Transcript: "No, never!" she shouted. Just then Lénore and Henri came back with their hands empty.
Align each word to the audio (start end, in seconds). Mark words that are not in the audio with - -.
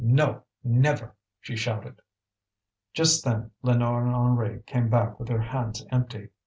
"No, 0.03 0.45
never!" 0.63 1.15
she 1.39 1.55
shouted. 1.55 2.01
Just 2.91 3.23
then 3.23 3.51
Lénore 3.63 4.01
and 4.01 4.15
Henri 4.15 4.63
came 4.65 4.89
back 4.89 5.19
with 5.19 5.27
their 5.27 5.41
hands 5.43 5.85
empty. 5.91 6.29